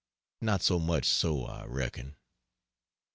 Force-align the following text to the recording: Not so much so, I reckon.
Not 0.41 0.63
so 0.63 0.79
much 0.79 1.05
so, 1.07 1.45
I 1.45 1.63
reckon. 1.65 2.15